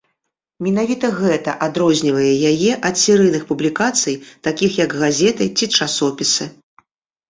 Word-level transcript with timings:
Менавіта 0.67 1.11
гэта 1.19 1.53
адрознівае 1.67 2.33
яе 2.53 2.71
ад 2.91 2.95
серыйных 3.05 3.47
публікацый, 3.53 4.21
такіх 4.51 4.83
як 4.85 5.01
газеты 5.07 5.43
ці 5.57 5.75
часопісы. 5.79 6.55